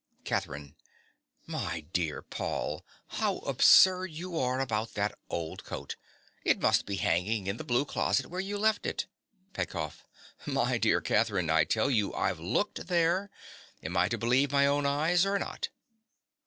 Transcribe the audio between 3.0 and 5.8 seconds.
how absurd you are about that old